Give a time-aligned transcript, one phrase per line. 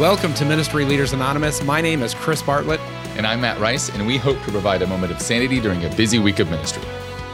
[0.00, 1.62] Welcome to Ministry Leaders Anonymous.
[1.62, 2.80] My name is Chris Bartlett.
[3.18, 5.94] And I'm Matt Rice, and we hope to provide a moment of sanity during a
[5.94, 6.82] busy week of ministry.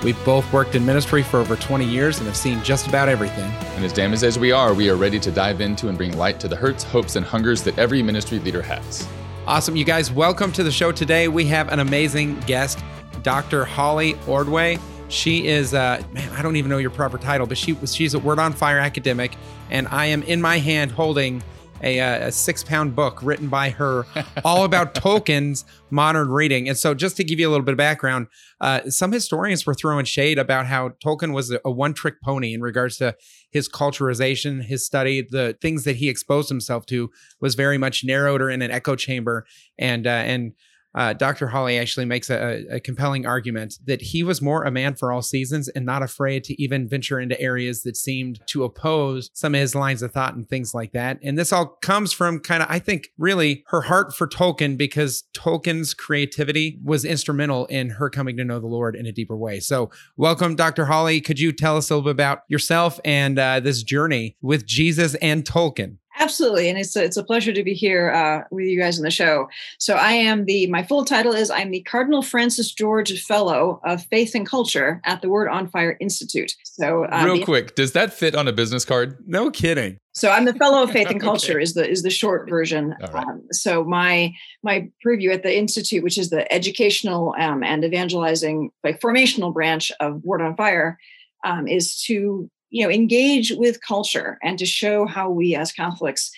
[0.02, 3.48] We've both worked in ministry for over 20 years and have seen just about everything.
[3.76, 6.40] And as damaged as we are, we are ready to dive into and bring light
[6.40, 9.06] to the hurts, hopes, and hungers that every ministry leader has.
[9.46, 9.76] Awesome.
[9.76, 11.28] You guys, welcome to the show today.
[11.28, 12.80] We have an amazing guest,
[13.22, 13.64] Dr.
[13.64, 14.80] Holly Ordway.
[15.08, 18.19] She is, uh, man, I don't even know your proper title, but she she's a
[18.19, 19.36] Word on Fire academic,
[19.70, 21.44] and I am in my hand holding
[21.82, 24.06] a, uh, a six pound book written by her
[24.44, 26.68] all about Tolkien's modern reading.
[26.68, 28.28] And so, just to give you a little bit of background,
[28.60, 32.54] uh, some historians were throwing shade about how Tolkien was a, a one trick pony
[32.54, 33.14] in regards to
[33.50, 38.40] his culturization, his study, the things that he exposed himself to was very much narrowed
[38.40, 39.46] or in an echo chamber.
[39.78, 40.52] And, uh, and,
[40.96, 41.48] uh, Dr.
[41.48, 45.20] Holly actually makes a, a, compelling argument that he was more a man for all
[45.20, 49.61] seasons and not afraid to even venture into areas that seemed to oppose some of
[49.61, 51.19] his lines of thought and things like that.
[51.22, 55.24] And this all comes from kind of, I think, really her heart for Tolkien because
[55.36, 59.61] Tolkien's creativity was instrumental in her coming to know the Lord in a deeper way.
[59.61, 60.86] So, welcome, Dr.
[60.86, 61.20] Holly.
[61.20, 65.14] Could you tell us a little bit about yourself and uh, this journey with Jesus
[65.17, 65.98] and Tolkien?
[66.19, 69.05] Absolutely, and it's a, it's a pleasure to be here uh, with you guys on
[69.05, 69.48] the show.
[69.78, 74.05] So I am the my full title is I'm the Cardinal Francis George Fellow of
[74.06, 76.55] Faith and Culture at the Word on Fire Institute.
[76.64, 79.19] So uh, real the, quick, does that fit on a business card?
[79.27, 79.98] No kidding.
[80.12, 81.62] So I'm the Fellow of Faith and Culture okay.
[81.62, 82.95] is the is the short version.
[82.98, 83.14] Right.
[83.14, 88.70] Um, so my my preview at the institute, which is the educational um, and evangelizing
[88.83, 90.98] like formational branch of Word on Fire,
[91.45, 96.31] um, is to you know engage with culture and to show how we as catholics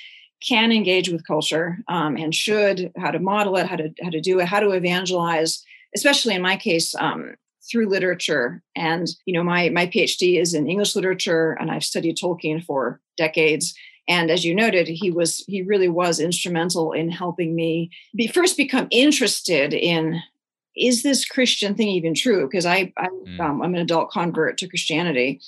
[0.47, 4.21] can engage with culture um, and should how to model it how to how to
[4.21, 7.35] do it how to evangelize especially in my case um,
[7.71, 8.63] through literature.
[8.75, 13.01] And you know my my phd is in english literature and i've studied tolkien for
[13.17, 13.75] decades.
[14.09, 18.57] And as you noted he was he really was instrumental in helping me be first
[18.57, 20.21] become interested in
[20.77, 22.47] is this christian thing even true?
[22.47, 23.41] Because i, I mm.
[23.41, 25.41] um, i'm an adult convert to christianity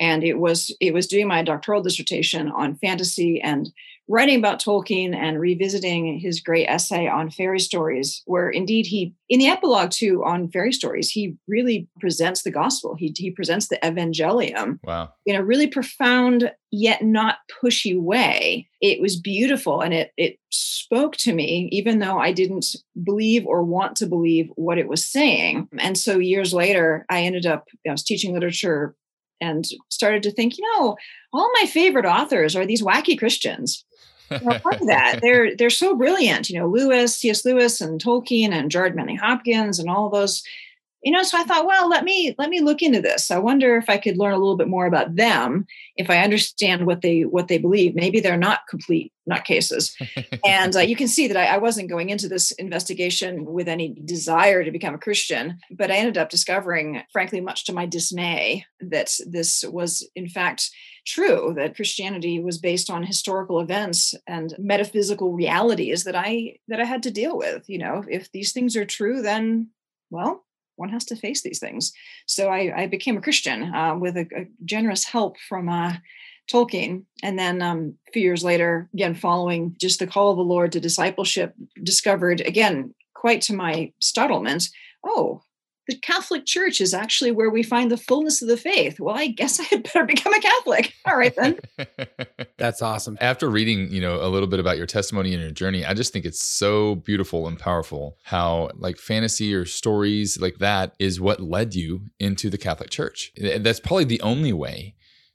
[0.00, 3.72] and it was it was doing my doctoral dissertation on fantasy and
[4.08, 9.38] writing about Tolkien and revisiting his great essay on fairy stories, where indeed he, in
[9.38, 12.94] the epilogue too, on fairy stories, he really presents the gospel.
[12.94, 15.12] He, he presents the evangelium wow.
[15.24, 18.68] in a really profound yet not pushy way.
[18.80, 23.62] It was beautiful and it, it spoke to me, even though I didn't believe or
[23.62, 25.68] want to believe what it was saying.
[25.78, 28.94] And so years later, I ended up, I was teaching literature
[29.44, 30.96] and started to think, you know,
[31.32, 33.84] all my favorite authors are these wacky Christians.
[34.30, 36.48] You know, part of that, they're they're so brilliant.
[36.48, 37.44] You know, Lewis, C.S.
[37.44, 40.42] Lewis, and Tolkien, and Gerard Manley Hopkins, and all those
[41.04, 43.30] you know so i thought well let me let me look into this.
[43.30, 45.66] I wonder if i could learn a little bit more about them.
[45.96, 49.92] If i understand what they what they believe maybe they're not complete nutcases.
[50.44, 53.96] And uh, you can see that I, I wasn't going into this investigation with any
[54.04, 58.64] desire to become a christian but i ended up discovering frankly much to my dismay
[58.80, 60.70] that this was in fact
[61.06, 66.84] true that christianity was based on historical events and metaphysical realities that i that i
[66.84, 67.64] had to deal with.
[67.68, 69.68] You know if these things are true then
[70.10, 70.44] well
[70.76, 71.92] one has to face these things.
[72.26, 75.94] So I, I became a Christian uh, with a, a, generous help from uh,
[76.50, 77.04] Tolkien.
[77.22, 80.72] And then um, a few years later, again, following just the call of the Lord
[80.72, 84.68] to discipleship, discovered again, quite to my startlement,
[85.04, 85.42] oh,
[85.86, 89.00] the Catholic Church is actually where we find the fullness of the faith.
[89.00, 90.92] Well, I guess I had better become a Catholic.
[91.06, 91.58] All right then.
[92.58, 93.18] That's awesome.
[93.20, 96.12] After reading, you know, a little bit about your testimony and your journey, I just
[96.12, 101.40] think it's so beautiful and powerful how like fantasy or stories like that is what
[101.40, 103.32] led you into the Catholic Church.
[103.36, 104.94] That's probably the only way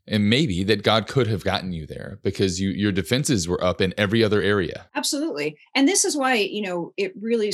[0.10, 3.80] and maybe that God could have gotten you there because you your defenses were up
[3.80, 4.88] in every other area.
[4.96, 5.58] Absolutely.
[5.76, 7.52] And this is why, you know, it really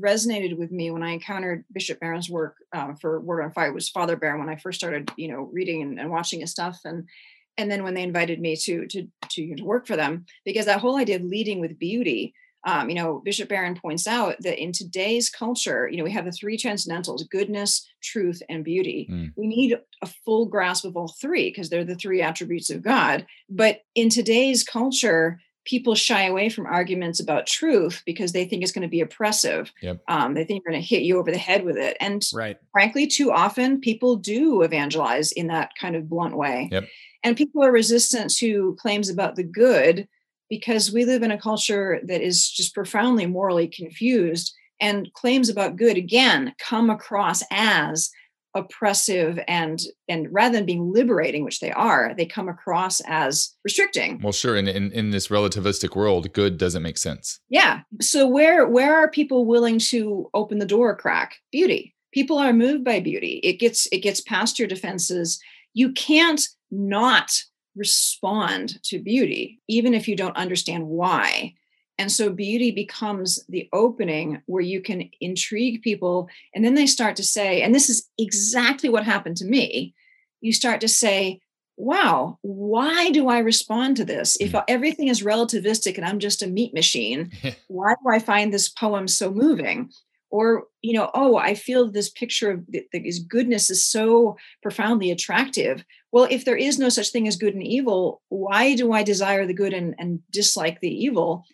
[0.00, 3.88] resonated with me when I encountered Bishop Barron's work uh, for Word on Fire was
[3.88, 7.08] Father Barron when I first started, you know, reading and, and watching his stuff, and
[7.56, 10.26] and then when they invited me to to to, you know, to work for them,
[10.44, 12.34] because that whole idea of leading with beauty.
[12.66, 16.24] Um, you know, Bishop Barron points out that in today's culture, you know, we have
[16.24, 19.06] the three transcendentals goodness, truth, and beauty.
[19.12, 19.32] Mm.
[19.36, 23.26] We need a full grasp of all three because they're the three attributes of God.
[23.50, 28.72] But in today's culture, people shy away from arguments about truth because they think it's
[28.72, 29.72] going to be oppressive.
[29.80, 30.02] Yep.
[30.08, 31.96] Um, they think they're going to hit you over the head with it.
[32.00, 32.58] And right.
[32.72, 36.68] frankly, too often people do evangelize in that kind of blunt way.
[36.70, 36.88] Yep.
[37.22, 40.06] And people are resistant to claims about the good
[40.50, 44.54] because we live in a culture that is just profoundly morally confused.
[44.80, 48.10] And claims about good, again, come across as
[48.54, 54.20] oppressive and and rather than being liberating which they are they come across as restricting.
[54.22, 57.40] Well sure in, in in this relativistic world good doesn't make sense.
[57.48, 57.80] Yeah.
[58.00, 61.36] So where where are people willing to open the door crack?
[61.50, 61.94] Beauty.
[62.12, 63.40] People are moved by beauty.
[63.42, 65.40] It gets it gets past your defenses.
[65.72, 67.32] You can't not
[67.76, 71.54] respond to beauty even if you don't understand why
[71.98, 76.28] and so beauty becomes the opening where you can intrigue people.
[76.54, 79.94] And then they start to say, and this is exactly what happened to me.
[80.40, 81.40] You start to say,
[81.76, 84.36] wow, why do I respond to this?
[84.40, 84.64] If mm.
[84.68, 87.30] everything is relativistic and I'm just a meat machine,
[87.68, 89.90] why do I find this poem so moving?
[90.30, 95.84] Or, you know, oh, I feel this picture of this goodness is so profoundly attractive.
[96.10, 99.46] Well, if there is no such thing as good and evil, why do I desire
[99.46, 101.44] the good and, and dislike the evil?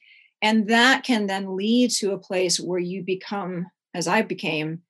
[0.43, 4.83] And that can then lead to a place where you become, as I became,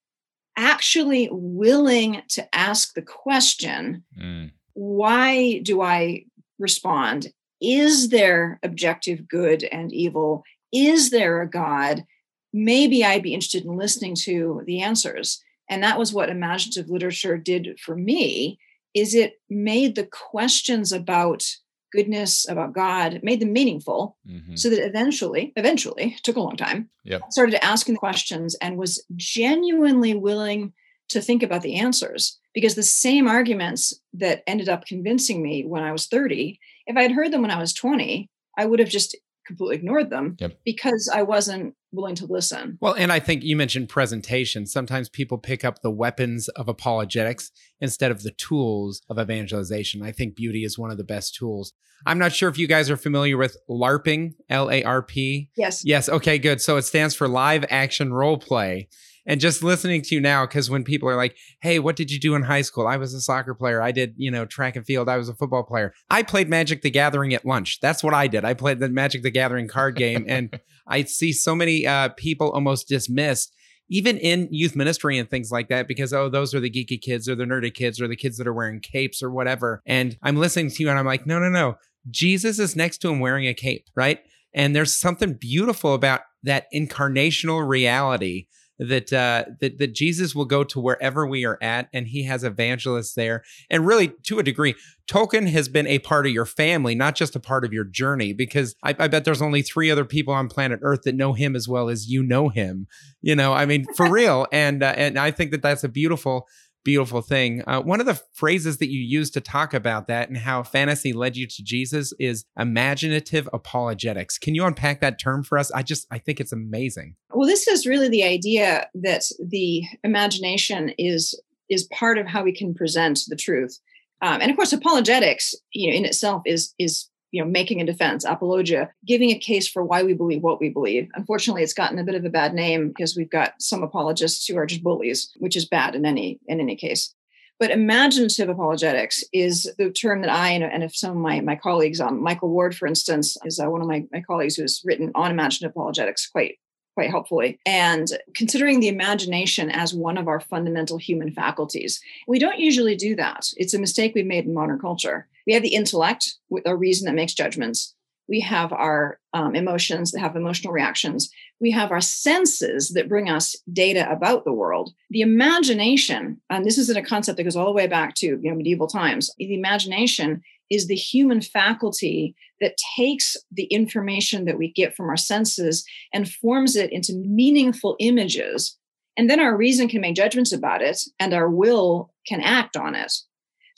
[0.57, 4.51] actually willing to ask the question mm.
[4.75, 6.25] why do I
[6.59, 7.33] respond?
[7.61, 10.45] Is there objective good and evil?
[10.73, 12.05] Is there a God?
[12.53, 15.43] Maybe I'd be interested in listening to the answers.
[15.69, 18.59] And that was what imaginative literature did for me
[18.93, 21.47] is it made the questions about
[21.93, 24.55] goodness about God, made them meaningful mm-hmm.
[24.57, 27.23] so that eventually, eventually, took a long time, yep.
[27.31, 30.73] started asking questions and was genuinely willing
[31.09, 32.39] to think about the answers.
[32.55, 37.03] Because the same arguments that ended up convincing me when I was 30, if I
[37.03, 39.17] had heard them when I was 20, I would have just
[39.51, 40.59] completely ignored them yep.
[40.65, 42.79] because I wasn't willing to listen.
[42.81, 44.67] Well, and I think you mentioned presentation.
[44.67, 47.51] Sometimes people pick up the weapons of apologetics
[47.81, 50.03] instead of the tools of evangelization.
[50.03, 51.73] I think beauty is one of the best tools.
[52.07, 55.51] I'm not sure if you guys are familiar with LARPing, L A R P.
[55.57, 55.85] Yes.
[55.85, 56.09] Yes.
[56.09, 56.61] Okay, good.
[56.63, 58.89] So it stands for live action role play.
[59.27, 62.19] And just listening to you now, because when people are like, hey, what did you
[62.19, 62.87] do in high school?
[62.87, 63.83] I was a soccer player.
[63.83, 65.09] I did, you know, track and field.
[65.09, 65.93] I was a football player.
[66.11, 67.81] I played Magic the Gathering at lunch.
[67.81, 68.45] That's what I did.
[68.45, 70.25] I played the Magic the Gathering card game.
[70.29, 73.55] and I see so many uh, people almost dismissed
[73.91, 77.29] even in youth ministry and things like that, because, oh, those are the geeky kids
[77.29, 79.83] or the nerdy kids or the kids that are wearing capes or whatever.
[79.85, 81.75] And I'm listening to you and I'm like, no, no, no.
[82.09, 84.21] Jesus is next to him wearing a cape, right?
[84.55, 88.47] And there's something beautiful about that incarnational reality
[88.81, 92.43] that uh, that that Jesus will go to wherever we are at, and He has
[92.43, 93.45] evangelists there.
[93.69, 94.75] And really, to a degree,
[95.07, 98.33] Tolkien has been a part of your family, not just a part of your journey.
[98.33, 101.55] Because I, I bet there's only three other people on planet Earth that know Him
[101.55, 102.87] as well as you know Him.
[103.21, 104.47] You know, I mean, for real.
[104.51, 106.49] And uh, and I think that that's a beautiful
[106.85, 107.63] beautiful thing.
[107.67, 111.13] Uh, one of the phrases that you use to talk about that and how fantasy
[111.13, 114.39] led you to Jesus is imaginative apologetics.
[114.39, 115.71] Can you unpack that term for us?
[115.73, 117.17] I just I think it's amazing.
[117.33, 122.53] Well, this is really the idea that the imagination is is part of how we
[122.53, 123.79] can present the truth.
[124.23, 127.87] Um, and of course, apologetics, you know, in itself is is you know making a
[127.87, 131.99] defense apologia giving a case for why we believe what we believe unfortunately it's gotten
[131.99, 135.33] a bit of a bad name because we've got some apologists who are just bullies
[135.39, 137.15] which is bad in any in any case
[137.61, 142.01] but imaginative apologetics is the term that I and, if some of my, my colleagues,
[142.01, 145.31] um, Michael Ward, for instance, is uh, one of my, my colleagues who's written on
[145.31, 146.59] imaginative apologetics quite
[146.95, 147.59] quite helpfully.
[147.67, 153.15] And considering the imagination as one of our fundamental human faculties, we don't usually do
[153.17, 153.47] that.
[153.57, 155.29] It's a mistake we've made in modern culture.
[155.47, 157.95] We have the intellect, with a reason that makes judgments.
[158.29, 161.31] We have our um, emotions that have emotional reactions.
[161.61, 164.95] We have our senses that bring us data about the world.
[165.11, 168.39] The imagination, and this isn't a concept that goes all the way back to you
[168.43, 174.73] know, medieval times, the imagination is the human faculty that takes the information that we
[174.73, 178.79] get from our senses and forms it into meaningful images.
[179.17, 182.95] And then our reason can make judgments about it and our will can act on
[182.95, 183.13] it.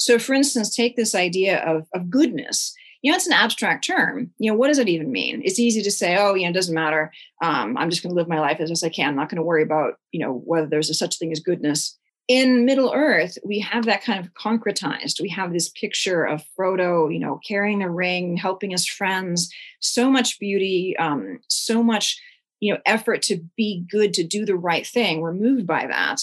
[0.04, 2.74] So, for instance, take this idea of, of goodness.
[3.02, 4.30] You know, it's an abstract term.
[4.38, 5.42] You know, what does it even mean?
[5.44, 7.10] It's easy to say, oh, you know, it doesn't matter.
[7.42, 9.08] Um, I'm just going to live my life as best I can.
[9.08, 11.98] I'm not going to worry about, you know, whether there's a such thing as goodness
[12.28, 15.20] in Middle Earth, we have that kind of concretized.
[15.20, 19.52] We have this picture of Frodo, you know, carrying the ring, helping his friends.
[19.80, 22.18] So much beauty, um, so much,
[22.60, 25.20] you know, effort to be good, to do the right thing.
[25.20, 26.20] We're moved by that,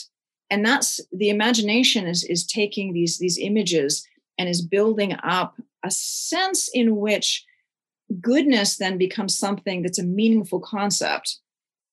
[0.49, 5.91] and that's the imagination is is taking these these images and is building up a
[5.91, 7.45] sense in which
[8.19, 11.39] goodness then becomes something that's a meaningful concept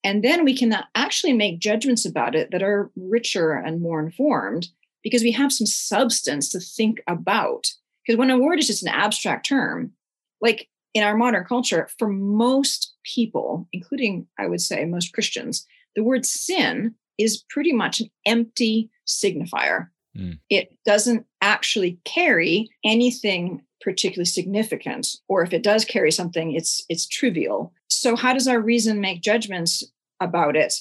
[0.07, 4.69] and then we can actually make judgments about it that are richer and more informed
[5.03, 7.67] because we have some substance to think about.
[8.05, 9.95] Because when a word is just an abstract term,
[10.41, 16.05] like in our modern culture, for most people, including I would say most Christians, the
[16.05, 19.89] word sin is pretty much an empty signifier.
[20.17, 20.39] Mm.
[20.51, 27.07] It doesn't actually carry anything particularly significant or if it does carry something it's it's
[27.07, 27.73] trivial.
[27.89, 29.85] So how does our reason make judgments
[30.21, 30.75] about it?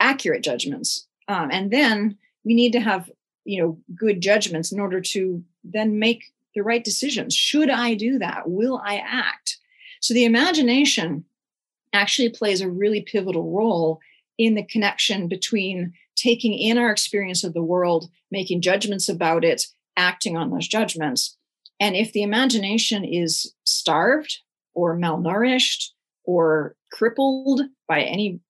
[0.00, 1.06] Accurate judgments.
[1.28, 3.10] Um, and then we need to have
[3.44, 7.34] you know good judgments in order to then make the right decisions.
[7.34, 8.42] Should i do that?
[8.46, 9.58] Will i act?
[10.00, 11.24] So the imagination
[11.92, 14.00] actually plays a really pivotal role
[14.40, 19.66] in the connection between taking in our experience of the world making judgments about it
[19.96, 21.36] acting on those judgments
[21.80, 24.40] and if the imagination is starved
[24.74, 25.88] or malnourished
[26.24, 28.40] or crippled by any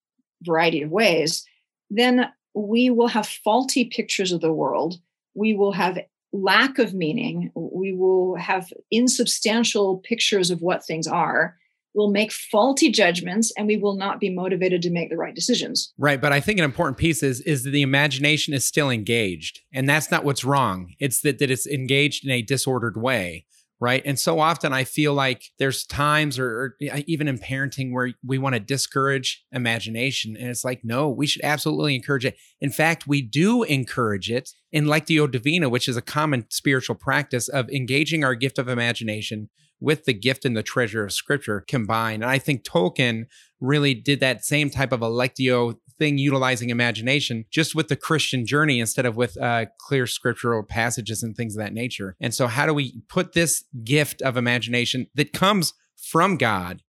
[0.42, 1.46] variety of ways,
[1.88, 4.96] then we will have faulty pictures of the world.
[5.34, 5.98] We will have
[6.32, 7.52] lack of meaning.
[7.54, 11.56] We will have insubstantial pictures of what things are
[11.94, 15.92] will make faulty judgments and we will not be motivated to make the right decisions.
[15.98, 19.60] Right, but I think an important piece is is that the imagination is still engaged.
[19.72, 20.94] And that's not what's wrong.
[20.98, 23.46] It's that that it's engaged in a disordered way.
[23.82, 24.02] Right.
[24.04, 28.36] And so often I feel like there's times or, or even in parenting where we
[28.36, 30.36] want to discourage imagination.
[30.36, 32.36] And it's like, no, we should absolutely encourage it.
[32.60, 36.94] In fact, we do encourage it in like Lectio Divina, which is a common spiritual
[36.94, 39.48] practice of engaging our gift of imagination
[39.80, 42.22] with the gift and the treasure of scripture combined.
[42.22, 43.24] And I think Tolkien
[43.60, 48.46] really did that same type of a lectio thing utilizing imagination just with the Christian
[48.46, 52.16] journey instead of with uh, clear scriptural passages and things of that nature.
[52.20, 56.82] And so, how do we put this gift of imagination that comes from God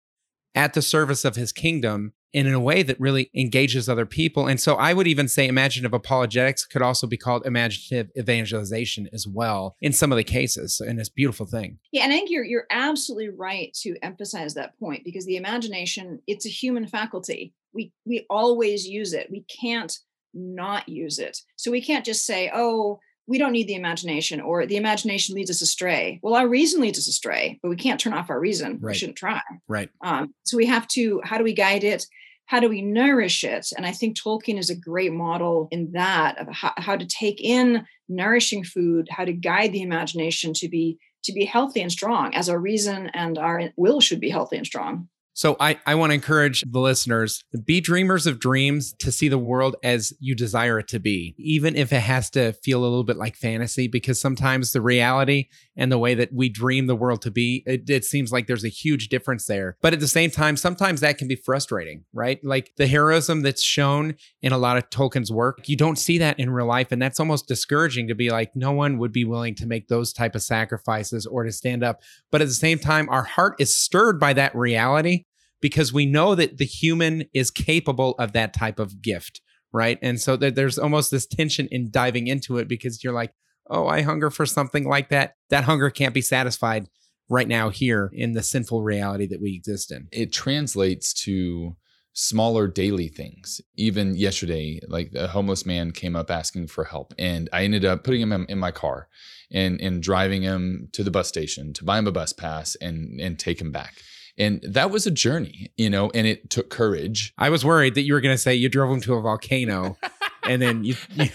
[0.55, 4.47] at the service of his kingdom in a way that really engages other people.
[4.47, 9.27] And so I would even say imaginative apologetics could also be called imaginative evangelization as
[9.27, 10.81] well in some of the cases.
[10.81, 11.79] And it's a beautiful thing.
[11.93, 16.21] Yeah, and I think you're you're absolutely right to emphasize that point because the imagination,
[16.27, 17.55] it's a human faculty.
[17.73, 19.29] We we always use it.
[19.31, 19.97] We can't
[20.35, 21.39] not use it.
[21.57, 25.51] So we can't just say, oh, we don't need the imagination or the imagination leads
[25.51, 26.19] us astray.
[26.23, 28.79] Well, our reason leads us astray, but we can't turn off our reason.
[28.81, 28.93] Right.
[28.93, 29.43] We shouldn't try.
[29.69, 29.91] Right.
[30.01, 32.07] Um, so we have to, how do we guide it?
[32.47, 33.69] How do we nourish it?
[33.77, 37.43] And I think Tolkien is a great model in that of how, how to take
[37.43, 42.35] in nourishing food, how to guide the imagination to be to be healthy and strong
[42.35, 45.09] as our reason and our will should be healthy and strong.
[45.39, 49.39] So I, I want to encourage the listeners be dreamers of dreams to see the
[49.39, 53.05] world as you desire it to be, even if it has to feel a little
[53.05, 57.23] bit like fantasy, because sometimes the reality and the way that we dream the world
[57.23, 59.77] to be, it, it seems like there's a huge difference there.
[59.81, 62.45] But at the same time, sometimes that can be frustrating, right?
[62.45, 66.41] Like the heroism that's shown in a lot of Tolkien's work, you don't see that
[66.41, 66.91] in real life.
[66.91, 70.13] And that's almost discouraging to be like, no one would be willing to make those
[70.13, 72.03] type of sacrifices or to stand up.
[72.33, 75.27] But at the same time, our heart is stirred by that reality
[75.61, 79.41] because we know that the human is capable of that type of gift,
[79.73, 79.99] right?
[80.03, 83.33] And so there's almost this tension in diving into it because you're like,
[83.71, 85.35] oh, I hunger for something like that.
[85.51, 86.89] That hunger can't be satisfied
[87.29, 90.09] right now here in the sinful reality that we exist in.
[90.13, 91.77] It translates to
[92.15, 93.61] smaller daily things.
[93.77, 98.03] Even yesterday, like a homeless man came up asking for help, and I ended up
[98.03, 99.09] putting him in my car
[99.53, 103.21] and and driving him to the bus station to buy him a bus pass and
[103.21, 104.03] and take him back.
[104.39, 107.35] And that was a journey, you know, and it took courage.
[107.37, 109.99] I was worried that you were going to say you drove him to a volcano
[110.45, 111.29] and then you, you,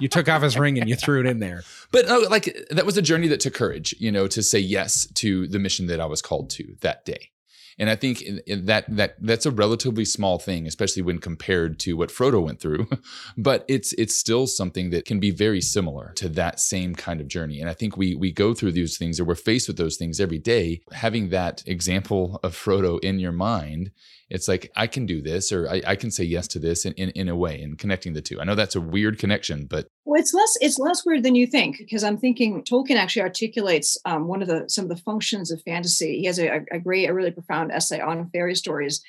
[0.00, 1.64] you took off his ring and you threw it in there.
[1.90, 5.06] But uh, like that was a journey that took courage, you know, to say yes
[5.14, 7.30] to the mission that I was called to that day.
[7.78, 12.10] And I think that that that's a relatively small thing, especially when compared to what
[12.10, 12.88] Frodo went through.
[13.36, 17.28] but it's it's still something that can be very similar to that same kind of
[17.28, 17.60] journey.
[17.60, 20.20] And I think we we go through these things or we're faced with those things
[20.20, 20.82] every day.
[20.92, 23.90] Having that example of Frodo in your mind
[24.30, 26.92] it's like I can do this or I, I can say yes to this in,
[26.94, 28.40] in, in a way and connecting the two.
[28.40, 31.46] I know that's a weird connection, but well, it's less it's less weird than you
[31.46, 35.50] think because I'm thinking Tolkien actually articulates um, one of the some of the functions
[35.50, 36.18] of fantasy.
[36.18, 39.02] He has a, a great, a really profound essay on fairy stories,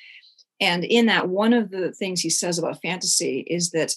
[0.60, 3.92] and in that, one of the things he says about fantasy is that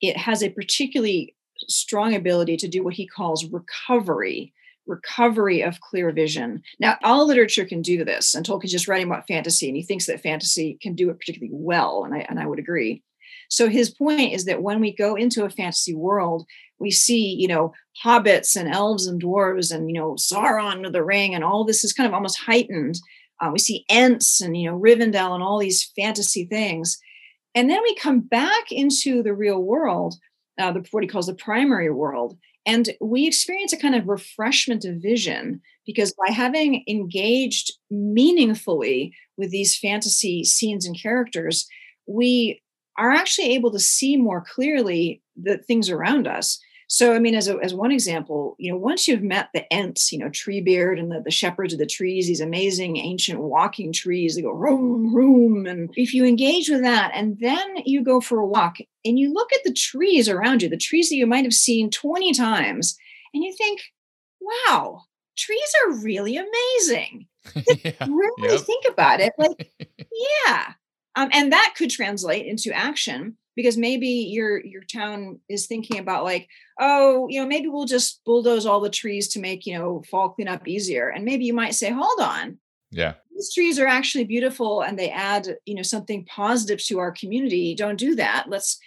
[0.00, 1.34] it has a particularly
[1.68, 4.52] strong ability to do what he calls recovery
[4.90, 6.62] recovery of clear vision.
[6.78, 10.06] Now, all literature can do this, and Tolkien's just writing about fantasy, and he thinks
[10.06, 13.02] that fantasy can do it particularly well, and I and I would agree.
[13.48, 16.46] So his point is that when we go into a fantasy world,
[16.78, 17.72] we see, you know,
[18.04, 21.84] hobbits and elves and dwarves, and you know, Sauron with the ring, and all this
[21.84, 22.98] is kind of almost heightened.
[23.40, 26.98] Uh, we see Ents and you know Rivendell and all these fantasy things,
[27.54, 30.14] and then we come back into the real world,
[30.58, 34.84] uh, the what he calls the primary world, and we experience a kind of refreshment
[34.84, 41.66] of vision because by having engaged meaningfully with these fantasy scenes and characters,
[42.06, 42.60] we
[42.98, 46.60] are actually able to see more clearly the things around us.
[46.92, 50.10] So, I mean, as, a, as one example, you know, once you've met the Ents,
[50.10, 54.34] you know, Treebeard and the, the shepherds of the trees, these amazing ancient walking trees
[54.34, 55.66] that go room, room.
[55.66, 59.32] And if you engage with that and then you go for a walk and you
[59.32, 62.98] look at the trees around you, the trees that you might have seen 20 times,
[63.32, 63.82] and you think,
[64.40, 65.02] wow,
[65.38, 67.28] trees are really amazing.
[67.84, 68.62] yeah, really yep.
[68.62, 69.32] think about it.
[69.38, 69.70] Like,
[70.44, 70.72] yeah.
[71.14, 76.24] Um, and that could translate into action because maybe your your town is thinking about
[76.24, 80.02] like oh you know maybe we'll just bulldoze all the trees to make you know
[80.10, 81.08] fall cleanup easier.
[81.08, 82.58] And maybe you might say hold on.
[82.90, 83.14] Yeah.
[83.34, 87.74] These trees are actually beautiful and they add you know something positive to our community.
[87.74, 88.46] Don't do that.
[88.48, 88.78] Let's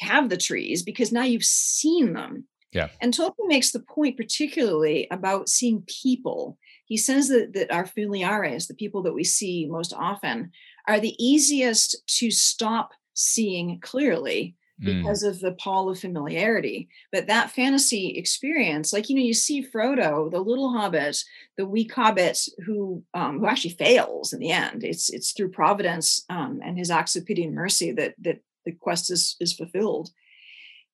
[0.00, 2.46] have the trees because now you've seen them.
[2.72, 2.88] Yeah.
[3.00, 6.56] And tolkien makes the point particularly about seeing people.
[6.86, 10.52] He says that, that our familiares the people that we see most often
[10.88, 14.98] are the easiest to stop seeing clearly mm.
[14.98, 15.28] because mm.
[15.28, 16.88] of the pall of familiarity.
[17.10, 21.22] But that fantasy experience, like you know, you see Frodo, the little hobbit,
[21.56, 24.84] the weak hobbit who um, who actually fails in the end.
[24.84, 28.72] It's it's through Providence um, and his acts of pity and mercy that that the
[28.72, 30.10] quest is is fulfilled.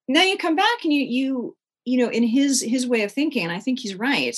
[0.07, 3.45] Now you come back and you you you know in his his way of thinking,
[3.45, 4.37] and I think he's right.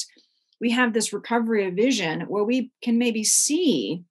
[0.60, 4.04] We have this recovery of vision where we can maybe see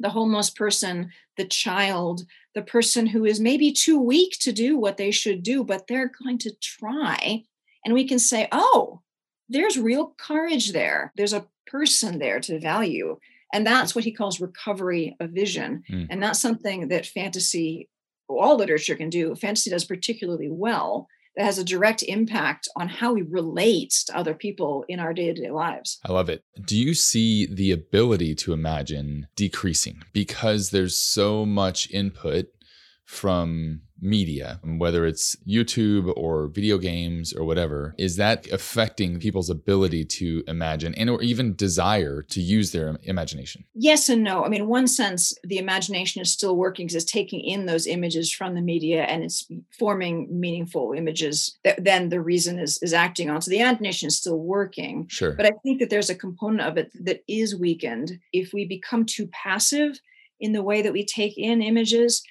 [0.00, 2.22] the homeless person, the child,
[2.54, 6.12] the person who is maybe too weak to do what they should do, but they're
[6.22, 7.44] going to try.
[7.84, 9.00] And we can say, oh,
[9.48, 11.12] there's real courage there.
[11.16, 13.18] There's a person there to value.
[13.52, 15.84] And that's what he calls recovery of vision.
[15.90, 16.08] Mm.
[16.10, 17.88] And that's something that fantasy,
[18.28, 19.34] all literature can do.
[19.34, 24.34] Fantasy does particularly well that has a direct impact on how we relate to other
[24.34, 26.00] people in our day to day lives.
[26.04, 26.42] I love it.
[26.66, 32.46] Do you see the ability to imagine decreasing because there's so much input
[33.08, 40.04] from media, whether it's YouTube or video games or whatever, is that affecting people's ability
[40.04, 43.64] to imagine and or even desire to use their imagination?
[43.74, 44.44] Yes and no.
[44.44, 47.86] I mean, in one sense, the imagination is still working because it's taking in those
[47.86, 52.92] images from the media and it's forming meaningful images that then the reason is is
[52.92, 53.40] acting on.
[53.40, 55.06] So the imagination is still working.
[55.08, 55.32] Sure.
[55.32, 59.06] But I think that there's a component of it that is weakened if we become
[59.06, 59.98] too passive
[60.40, 62.22] in the way that we take in images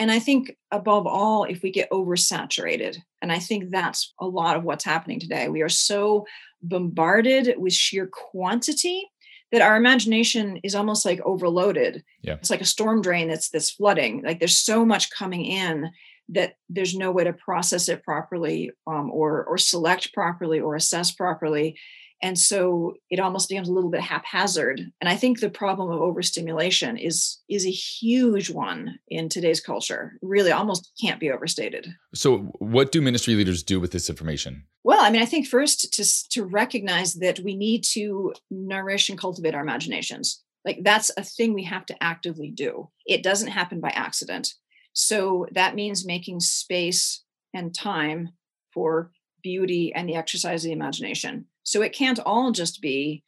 [0.00, 4.56] and I think above all, if we get oversaturated, and I think that's a lot
[4.56, 6.26] of what's happening today, we are so
[6.62, 9.06] bombarded with sheer quantity
[9.52, 12.02] that our imagination is almost like overloaded.
[12.22, 12.34] Yeah.
[12.34, 14.22] It's like a storm drain that's that's flooding.
[14.24, 15.90] Like there's so much coming in
[16.30, 21.10] that there's no way to process it properly um, or or select properly or assess
[21.10, 21.76] properly
[22.22, 24.80] and so it almost becomes a little bit haphazard.
[25.00, 30.18] And i think the problem of overstimulation is is a huge one in today's culture.
[30.22, 31.88] Really almost can't be overstated.
[32.14, 34.64] So what do ministry leaders do with this information?
[34.84, 39.18] Well i mean i think first to to recognize that we need to nourish and
[39.18, 40.42] cultivate our imaginations.
[40.64, 42.90] Like that's a thing we have to actively do.
[43.06, 44.54] It doesn't happen by accident.
[44.92, 47.22] So that means making space
[47.54, 48.30] and time
[48.74, 49.10] for
[49.42, 53.22] beauty and the exercise of the imagination so it can't all just be,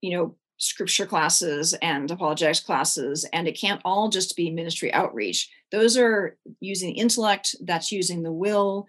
[0.00, 5.50] you know, scripture classes and apologetics classes, and it can't all just be ministry outreach.
[5.72, 8.86] Those are using intellect, that's using the will.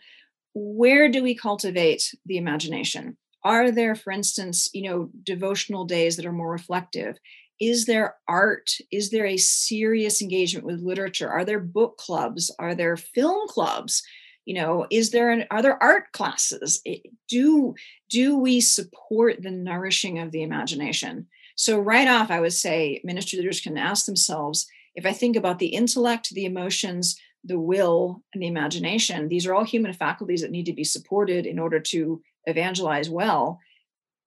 [0.54, 3.18] Where do we cultivate the imagination?
[3.44, 7.18] Are there, for instance, you know, devotional days that are more reflective?
[7.60, 8.70] Is there art?
[8.92, 11.30] Is there a serious engagement with literature?
[11.30, 12.52] Are there book clubs?
[12.60, 14.04] Are there film clubs?
[14.46, 16.82] You know is there an are there art classes?
[17.30, 17.76] Do
[18.10, 21.28] do we support the nourishing of the imagination?
[21.56, 25.60] So right off i would say ministry leaders can ask themselves if i think about
[25.60, 30.52] the intellect the emotions the will and the imagination these are all human faculties that
[30.52, 33.60] need to be supported in order to evangelize well.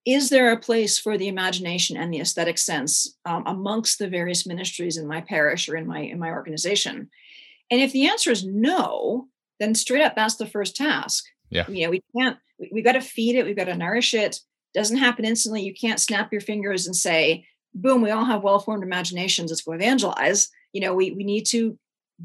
[0.05, 4.47] Is there a place for the imagination and the aesthetic sense um, amongst the various
[4.47, 7.09] ministries in my parish or in my in my organization?
[7.69, 9.27] And if the answer is no
[9.59, 11.25] then straight up that's the first task.
[11.49, 11.65] Yeah.
[11.69, 14.39] You know we can't we, we got to feed it we've got to nourish it.
[14.73, 15.63] Doesn't happen instantly.
[15.63, 19.51] You can't snap your fingers and say boom we all have well-formed imaginations.
[19.51, 20.49] Let's go evangelize.
[20.73, 21.77] You know we, we need to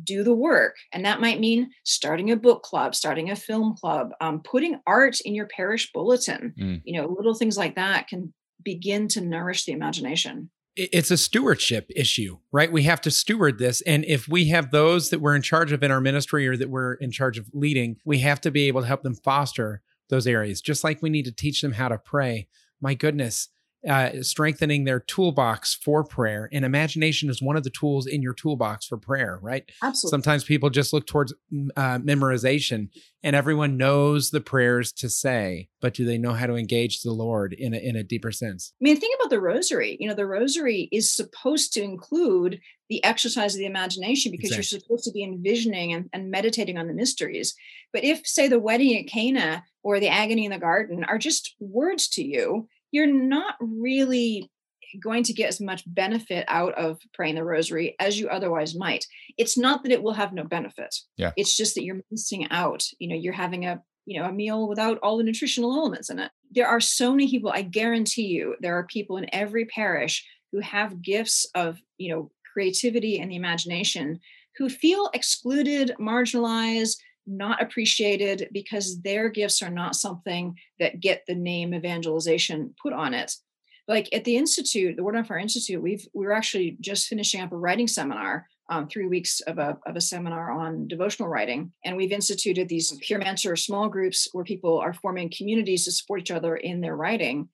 [0.04, 0.76] do the work.
[0.92, 5.20] And that might mean starting a book club starting a film club um, putting art
[5.20, 6.54] in your parish bulletin.
[6.58, 6.82] Mm.
[6.84, 8.32] you know little things like that can
[8.64, 12.72] begin to nourish the imagination it's a stewardship issue, right?
[12.72, 13.82] We have to steward this.
[13.82, 16.70] And if we have those that we're in charge of in our ministry or that
[16.70, 20.26] we're in charge of leading, we have to be able to help them foster those
[20.26, 22.48] areas, just like we need to teach them how to pray.
[22.80, 23.48] My goodness,
[23.88, 26.48] uh, strengthening their toolbox for prayer.
[26.52, 29.68] And imagination is one of the tools in your toolbox for prayer, right?
[29.82, 30.16] Absolutely.
[30.16, 31.32] Sometimes people just look towards
[31.76, 32.88] uh, memorization,
[33.22, 37.12] and everyone knows the prayers to say, but do they know how to engage the
[37.12, 38.72] Lord in a, in a deeper sense?
[38.80, 39.96] I mean, think about the rosary.
[39.98, 44.76] You know, the rosary is supposed to include the exercise of the imagination because exactly.
[44.76, 47.54] you're supposed to be envisioning and, and meditating on the mysteries.
[47.92, 51.54] But if, say, the wedding at Cana or the agony in the garden are just
[51.58, 54.50] words to you, you're not really
[55.02, 59.06] going to get as much benefit out of praying the rosary as you otherwise might.
[59.38, 60.94] It's not that it will have no benefit.
[61.16, 61.32] Yeah.
[61.36, 62.84] It's just that you're missing out.
[62.98, 66.18] You know, you're having a you know a meal without all the nutritional elements in
[66.18, 66.30] it.
[66.50, 70.60] There are so many people, I guarantee you, there are people in every parish who
[70.60, 74.20] have gifts of, you know, creativity and the imagination
[74.58, 81.34] who feel excluded, marginalized, not appreciated because their gifts are not something that get the
[81.34, 83.32] name evangelization put on it.
[83.88, 87.52] Like at the institute, the Word on Fire Institute, we've we're actually just finishing up
[87.52, 91.96] a writing seminar, um, three weeks of a of a seminar on devotional writing, and
[91.96, 96.30] we've instituted these peer mentor small groups where people are forming communities to support each
[96.30, 97.48] other in their writing,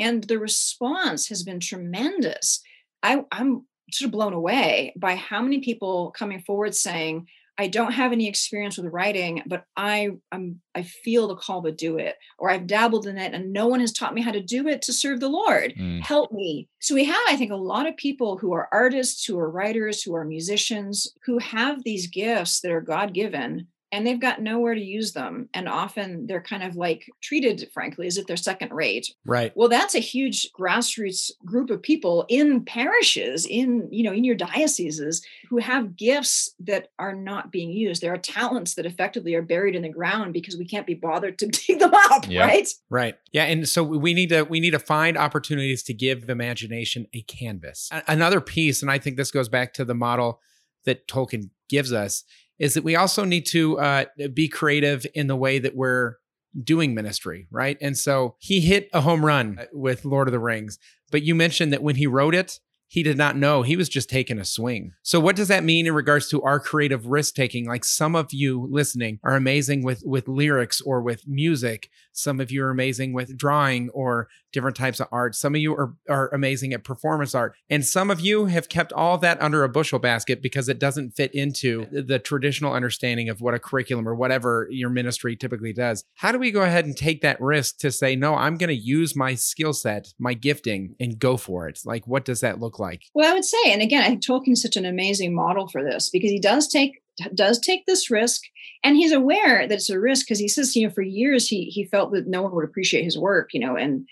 [0.00, 2.60] and the response has been tremendous.
[3.02, 7.28] I, I'm sort of blown away by how many people coming forward saying,
[7.58, 11.72] I don't have any experience with writing, but I I'm I feel the call to
[11.72, 14.40] do it, or I've dabbled in it and no one has taught me how to
[14.40, 15.74] do it to serve the Lord.
[15.76, 16.02] Mm.
[16.02, 16.68] Help me.
[16.80, 20.02] So we have, I think, a lot of people who are artists, who are writers,
[20.02, 24.74] who are musicians, who have these gifts that are God given and they've got nowhere
[24.74, 28.72] to use them and often they're kind of like treated frankly as if they're second
[28.72, 29.14] rate.
[29.24, 29.52] Right.
[29.54, 34.34] Well that's a huge grassroots group of people in parishes in you know in your
[34.34, 38.02] dioceses who have gifts that are not being used.
[38.02, 41.38] There are talents that effectively are buried in the ground because we can't be bothered
[41.38, 42.44] to dig them up yeah.
[42.44, 42.68] right?
[42.90, 43.16] Right.
[43.32, 47.06] Yeah and so we need to we need to find opportunities to give the imagination
[47.14, 47.90] a canvas.
[48.06, 50.40] Another piece and i think this goes back to the model
[50.84, 52.24] that tolkien gives us
[52.58, 56.16] is that we also need to uh, be creative in the way that we're
[56.62, 57.76] doing ministry, right?
[57.80, 60.78] And so he hit a home run with Lord of the Rings.
[61.10, 62.58] But you mentioned that when he wrote it,
[62.90, 63.62] he did not know.
[63.62, 64.92] He was just taking a swing.
[65.02, 67.66] So what does that mean in regards to our creative risk taking?
[67.66, 71.90] Like some of you listening are amazing with with lyrics or with music.
[72.18, 75.34] Some of you are amazing with drawing or different types of art.
[75.34, 77.54] Some of you are, are amazing at performance art.
[77.70, 81.12] And some of you have kept all that under a bushel basket because it doesn't
[81.12, 86.04] fit into the traditional understanding of what a curriculum or whatever your ministry typically does.
[86.14, 88.74] How do we go ahead and take that risk to say, no, I'm going to
[88.74, 91.80] use my skill set, my gifting, and go for it?
[91.84, 93.02] Like, what does that look like?
[93.14, 96.10] Well, I would say, and again, I think Tolkien's such an amazing model for this
[96.10, 97.00] because he does take
[97.34, 98.42] does take this risk
[98.84, 101.64] and he's aware that it's a risk because he says you know for years he
[101.64, 104.06] he felt that no one would appreciate his work you know and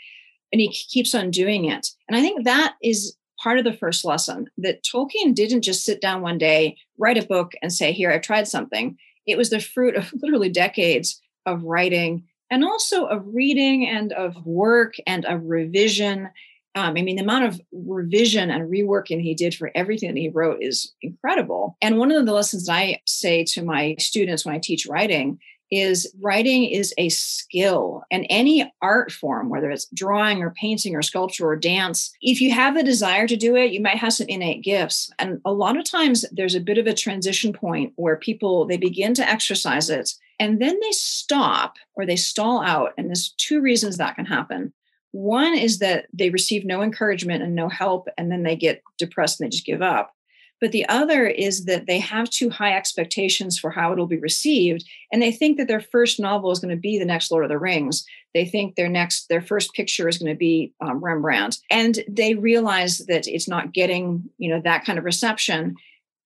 [0.52, 1.88] and he keeps on doing it.
[2.08, 6.00] And I think that is part of the first lesson that Tolkien didn't just sit
[6.00, 8.96] down one day, write a book, and say, Here, I've tried something.
[9.26, 14.34] It was the fruit of literally decades of writing and also of reading and of
[14.46, 16.30] work and of revision.
[16.76, 20.28] Um, I mean, the amount of revision and reworking he did for everything that he
[20.28, 21.76] wrote is incredible.
[21.80, 26.12] And one of the lessons I say to my students when I teach writing is
[26.20, 31.44] writing is a skill and any art form whether it's drawing or painting or sculpture
[31.44, 34.62] or dance if you have a desire to do it you might have some innate
[34.62, 38.64] gifts and a lot of times there's a bit of a transition point where people
[38.64, 43.34] they begin to exercise it and then they stop or they stall out and there's
[43.36, 44.72] two reasons that can happen
[45.16, 49.40] one is that they receive no encouragement and no help and then they get depressed
[49.40, 50.16] and they just give up
[50.60, 54.88] but the other is that they have too high expectations for how it'll be received.
[55.12, 57.50] And they think that their first novel is going to be the next Lord of
[57.50, 58.04] the Rings.
[58.32, 61.58] They think their next, their first picture is going to be um, Rembrandt.
[61.70, 65.76] And they realize that it's not getting, you know, that kind of reception.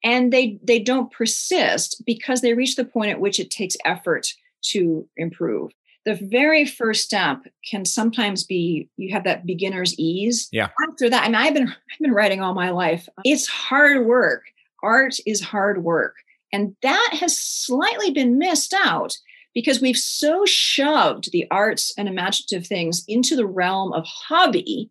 [0.05, 4.33] And they they don't persist because they reach the point at which it takes effort
[4.62, 5.72] to improve
[6.04, 10.48] the very first step can sometimes be you have that beginner's ease.
[10.50, 10.68] Yeah.
[10.88, 13.08] After that, I mean, I've been I've been writing all my life.
[13.24, 14.44] It's hard work.
[14.82, 16.14] Art is hard work.
[16.52, 19.16] And that has slightly been missed out
[19.54, 24.90] because we've so shoved the arts and imaginative things into the realm of hobby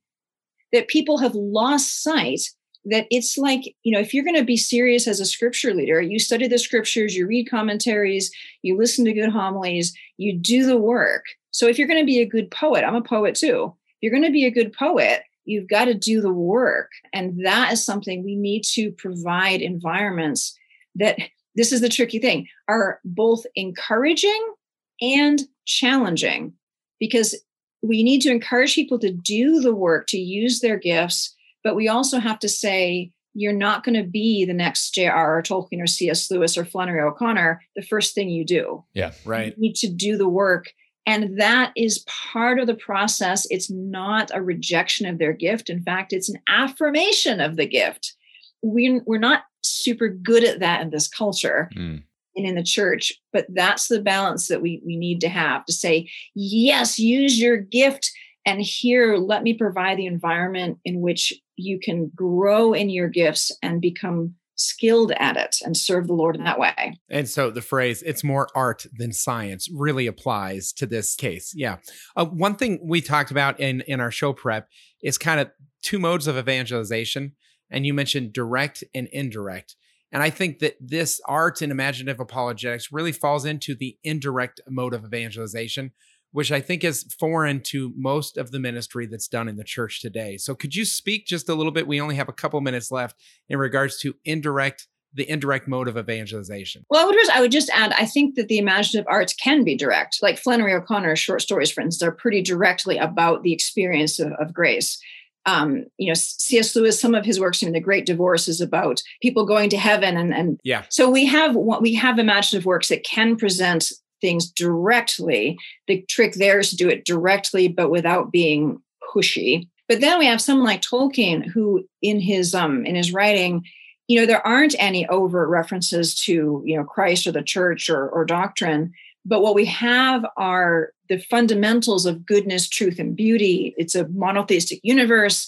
[0.72, 2.42] that people have lost sight
[2.90, 6.02] that it's like you know if you're going to be serious as a scripture leader
[6.02, 10.78] you study the scriptures you read commentaries you listen to good homilies you do the
[10.78, 11.26] work.
[11.52, 13.74] So if you're going to be a good poet i'm a poet too.
[13.88, 16.92] If you're going to be a good poet you've got to do the work.
[17.12, 20.56] And that is something we need to provide environments
[20.96, 21.18] that
[21.56, 24.54] this is the tricky thing are both encouraging
[25.02, 26.54] and challenging.
[27.00, 27.36] Because
[27.82, 31.88] we need to encourage people to do the work, to use their gifts, but we
[31.88, 35.42] also have to say, you're not going to be the next J.R.R.
[35.44, 36.30] Tolkien or C.S.
[36.32, 38.84] Lewis or Flannery O'Connor the first thing you do.
[38.94, 39.54] Yeah, right.
[39.56, 40.74] You need to do the work.
[41.06, 43.48] And that is part of the process.
[43.50, 45.70] It's not a rejection of their gift.
[45.70, 48.16] In fact, it's an affirmation of the gift.
[48.62, 51.70] We, we're not super good at that in this culture.
[51.76, 52.04] Mm
[52.36, 55.74] and in the church but that's the balance that we we need to have to
[55.74, 58.12] say yes use your gift
[58.46, 63.52] and here let me provide the environment in which you can grow in your gifts
[63.62, 67.00] and become skilled at it and serve the Lord in that way.
[67.10, 71.54] And so the phrase, it's more art than science, really applies to this case.
[71.56, 71.78] Yeah.
[72.16, 74.68] Uh, one thing we talked about in, in our show prep
[75.02, 75.50] is kind of
[75.82, 77.34] two modes of evangelization.
[77.72, 79.76] And you mentioned direct and indirect.
[80.12, 84.94] And I think that this art and imaginative apologetics really falls into the indirect mode
[84.94, 85.92] of evangelization,
[86.32, 90.02] which I think is foreign to most of the ministry that's done in the church
[90.02, 90.38] today.
[90.38, 91.88] So could you speak just a little bit?
[91.88, 93.16] We only have a couple minutes left
[93.50, 96.86] in regards to indirect the indirect mode of evangelization.
[96.90, 99.64] Well, I would, just, I would just add, I think that the imaginative arts can
[99.64, 100.20] be direct.
[100.22, 104.54] Like Flannery O'Connor's short stories, for instance, are pretty directly about the experience of, of
[104.54, 105.00] grace.
[105.46, 106.76] Um, you know, C.S.
[106.76, 109.78] Lewis, some of his works, I mean, The Great Divorce is about people going to
[109.78, 110.84] heaven, and and yeah.
[110.90, 115.58] So we have what we have imaginative works that can present things directly.
[115.88, 118.82] The trick there is to do it directly, but without being
[119.14, 119.68] pushy.
[119.88, 123.66] But then we have someone like Tolkien, who in his um in his writing,
[124.08, 128.08] you know, there aren't any overt references to you know Christ or the church or,
[128.10, 128.94] or doctrine.
[129.26, 133.74] But what we have are the fundamentals of goodness, truth, and beauty.
[133.78, 135.48] It's a monotheistic universe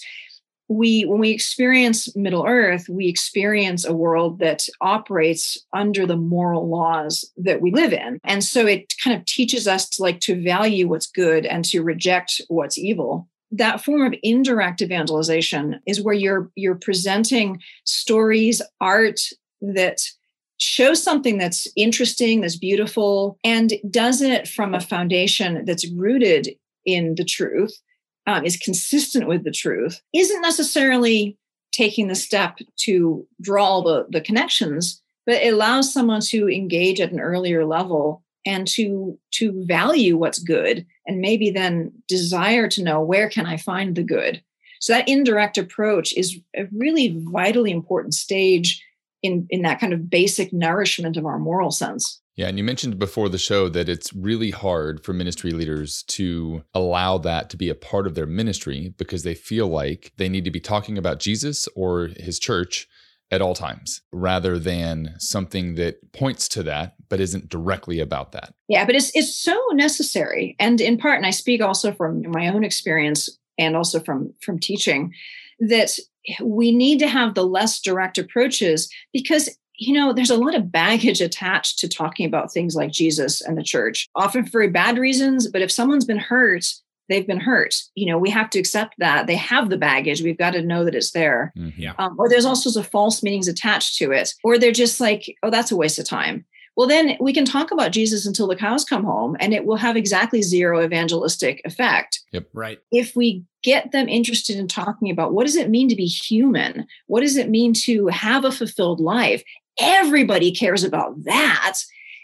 [0.72, 6.68] we when we experience middle earth we experience a world that operates under the moral
[6.68, 8.18] laws that we live in.
[8.24, 11.82] And so it kind of teaches us to like to value what's good and to
[11.82, 13.28] reject what's evil.
[13.50, 19.20] That form of indirect evangelization is where you're you're presenting stories art
[19.60, 20.00] that
[20.58, 26.50] shows something that's interesting that's beautiful and does it from a foundation that's rooted
[26.86, 27.76] in the truth
[28.26, 31.36] um, is consistent with the truth isn't necessarily
[31.72, 37.12] taking the step to draw the, the connections, but it allows someone to engage at
[37.12, 43.00] an earlier level and to to value what's good and maybe then desire to know
[43.00, 44.42] where can I find the good.
[44.80, 48.84] So that indirect approach is a really vitally important stage
[49.22, 52.20] in, in that kind of basic nourishment of our moral sense.
[52.36, 56.64] Yeah, and you mentioned before the show that it's really hard for ministry leaders to
[56.72, 60.44] allow that to be a part of their ministry because they feel like they need
[60.44, 62.88] to be talking about Jesus or his church
[63.30, 68.54] at all times rather than something that points to that but isn't directly about that.
[68.68, 72.48] Yeah, but it's it's so necessary and in part and I speak also from my
[72.48, 75.12] own experience and also from from teaching
[75.60, 75.98] that
[76.42, 80.70] we need to have the less direct approaches because you know, there's a lot of
[80.70, 84.98] baggage attached to talking about things like Jesus and the church, often for very bad
[84.98, 85.48] reasons.
[85.48, 86.66] But if someone's been hurt,
[87.08, 87.74] they've been hurt.
[87.94, 90.22] You know, we have to accept that they have the baggage.
[90.22, 91.52] We've got to know that it's there.
[91.56, 91.94] Mm, yeah.
[91.98, 94.34] Um, or there's all sorts of false meanings attached to it.
[94.44, 96.44] Or they're just like, oh, that's a waste of time.
[96.76, 99.76] Well, then we can talk about Jesus until the cows come home, and it will
[99.76, 102.20] have exactly zero evangelistic effect.
[102.32, 102.48] Yep.
[102.54, 102.78] Right.
[102.90, 106.86] If we get them interested in talking about what does it mean to be human?
[107.06, 109.42] What does it mean to have a fulfilled life?
[109.78, 111.78] Everybody cares about that.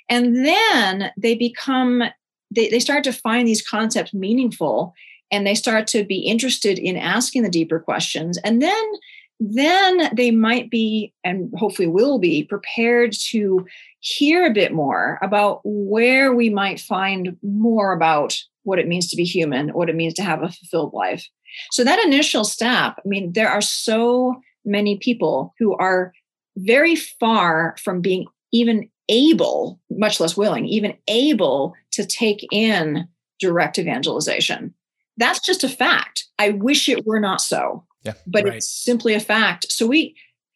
[0.08, 2.04] And then they become
[2.50, 4.94] they, they start to find these concepts meaningful
[5.30, 8.38] and they start to be interested in asking the deeper questions.
[8.38, 8.92] And then
[9.40, 13.64] then they might be and hopefully will be prepared to
[14.00, 19.16] hear a bit more about where we might find more about what it means to
[19.16, 21.28] be human what it means to have a fulfilled life.
[21.70, 26.12] So that initial step i mean there are so many people who are
[26.59, 33.79] very far from being even able, much less willing, even able to take in direct
[33.79, 34.75] evangelization.
[35.16, 36.27] That's just a fact.
[36.38, 37.85] I wish it were not so.
[38.05, 38.55] Yeah, but right.
[38.55, 39.71] it's simply a fact.
[39.73, 40.14] So we,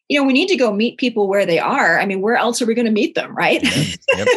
[0.08, 1.98] you know, we need to go meet people where they are.
[1.98, 3.62] I mean, where else are we going to meet them, right?
[4.16, 4.28] Yep.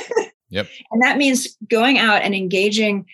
[0.49, 0.67] Yep.
[0.91, 3.05] and that means going out and engaging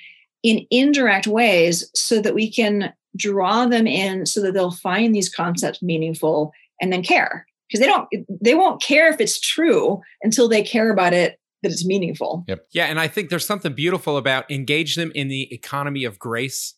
[0.43, 5.33] in indirect ways so that we can draw them in so that they'll find these
[5.33, 8.07] concepts meaningful and then care because they don't
[8.41, 12.43] they won't care if it's true until they care about it that it's meaningful.
[12.47, 12.67] Yep.
[12.71, 16.75] Yeah, and I think there's something beautiful about engage them in the economy of grace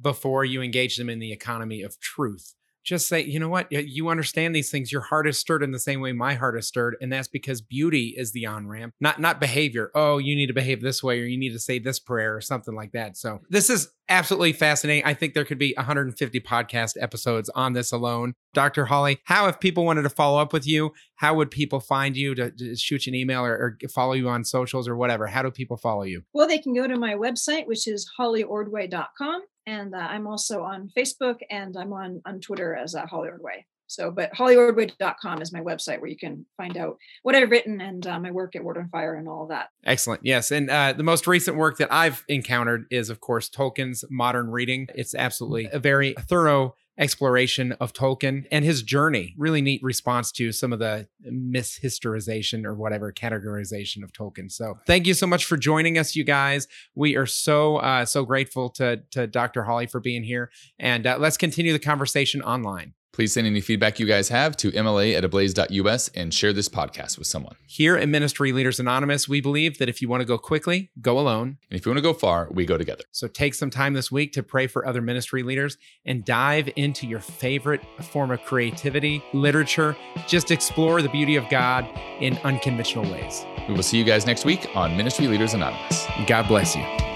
[0.00, 2.54] before you engage them in the economy of truth.
[2.86, 4.92] Just say, you know what, you understand these things.
[4.92, 7.60] Your heart is stirred in the same way my heart is stirred, and that's because
[7.60, 9.90] beauty is the on ramp, not not behavior.
[9.94, 12.40] Oh, you need to behave this way, or you need to say this prayer, or
[12.40, 13.16] something like that.
[13.16, 15.04] So this is absolutely fascinating.
[15.04, 18.34] I think there could be 150 podcast episodes on this alone.
[18.54, 18.86] Dr.
[18.86, 22.34] Holly, how if people wanted to follow up with you, how would people find you
[22.36, 25.26] to, to shoot you an email or, or, follow you on socials or whatever?
[25.26, 26.22] How do people follow you?
[26.32, 29.42] Well, they can go to my website, which is hollyordway.com.
[29.66, 33.30] And uh, I'm also on Facebook and I'm on, on Twitter as uh, Holly.
[33.88, 38.06] So, but hollyordway.com is my website where you can find out what I've written and
[38.06, 39.68] uh, my work at Word on Fire and all of that.
[39.84, 40.22] Excellent.
[40.24, 40.50] Yes.
[40.50, 44.88] And uh, the most recent work that I've encountered is, of course, Tolkien's Modern Reading.
[44.94, 49.34] It's absolutely a very thorough exploration of Tolkien and his journey.
[49.36, 54.50] Really neat response to some of the mishistorization or whatever categorization of Tolkien.
[54.50, 56.68] So thank you so much for joining us, you guys.
[56.94, 59.64] We are so uh, so grateful to to Dr.
[59.64, 62.94] Holly for being here, and uh, let's continue the conversation online.
[63.16, 67.16] Please send any feedback you guys have to mla at ablaze.us and share this podcast
[67.16, 67.56] with someone.
[67.66, 71.18] Here at Ministry Leaders Anonymous, we believe that if you want to go quickly, go
[71.18, 71.56] alone.
[71.70, 73.04] And if you want to go far, we go together.
[73.12, 77.06] So take some time this week to pray for other ministry leaders and dive into
[77.06, 79.96] your favorite form of creativity, literature.
[80.26, 81.88] Just explore the beauty of God
[82.20, 83.46] in unconventional ways.
[83.66, 86.06] We will see you guys next week on Ministry Leaders Anonymous.
[86.26, 87.15] God bless you.